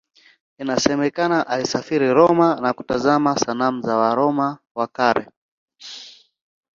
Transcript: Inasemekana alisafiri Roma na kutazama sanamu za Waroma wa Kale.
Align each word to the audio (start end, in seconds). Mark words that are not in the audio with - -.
Inasemekana 0.61 1.47
alisafiri 1.47 2.13
Roma 2.13 2.55
na 2.61 2.73
kutazama 2.73 3.37
sanamu 3.39 3.81
za 3.81 3.97
Waroma 3.97 4.57
wa 4.75 4.87
Kale. 4.87 5.27